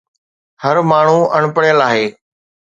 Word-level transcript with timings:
هر 0.63 0.75
ماڻهو 0.91 1.21
اڻ 1.35 1.43
پڙهيل 1.55 1.79
آهي 1.89 2.05